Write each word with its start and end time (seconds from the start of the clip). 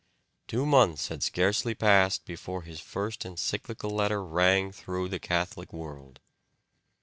Two 0.47 0.65
months 0.65 1.09
had 1.09 1.21
scarcely 1.21 1.75
passed 1.75 2.25
before 2.25 2.63
his 2.63 2.79
first 2.79 3.23
encyclical 3.23 3.91
letter 3.91 4.25
rang 4.25 4.71
through 4.71 5.09
the 5.09 5.19
Catholic 5.19 5.71
world. 5.71 6.19